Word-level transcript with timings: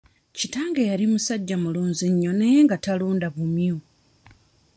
Kitange 0.37 0.81
yali 0.91 1.05
musajja 1.11 1.55
mulunzi 1.63 2.05
nnyo 2.11 2.31
naye 2.39 2.59
nga 2.65 2.77
talunda 2.85 3.27
bumyu. 3.35 3.77